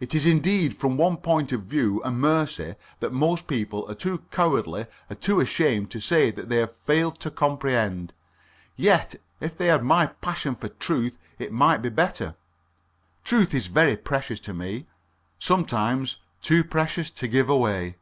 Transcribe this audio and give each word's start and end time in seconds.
It 0.00 0.16
is 0.16 0.26
indeed 0.26 0.76
from 0.76 0.96
one 0.96 1.18
point 1.18 1.52
of 1.52 1.62
view 1.62 2.02
a 2.04 2.10
mercy 2.10 2.74
that 2.98 3.12
most 3.12 3.46
people 3.46 3.88
are 3.88 3.94
too 3.94 4.24
cowardly 4.32 4.86
or 5.08 5.14
too 5.14 5.38
ashamed 5.38 5.92
to 5.92 6.00
say 6.00 6.32
that 6.32 6.48
they 6.48 6.56
have 6.56 6.74
failed 6.74 7.20
to 7.20 7.30
comprehend. 7.30 8.12
Yet 8.74 9.14
if 9.38 9.56
they 9.56 9.66
had 9.66 9.84
my 9.84 10.06
passion 10.08 10.56
for 10.56 10.70
truth 10.70 11.18
it 11.38 11.52
might 11.52 11.82
be 11.82 11.88
better. 11.88 12.34
Truth 13.22 13.54
is 13.54 13.68
very 13.68 13.96
precious 13.96 14.40
to 14.40 14.52
me 14.52 14.86
sometimes 15.38 16.16
too 16.42 16.64
precious 16.64 17.08
to 17.12 17.28
give 17.28 17.48
away. 17.48 17.94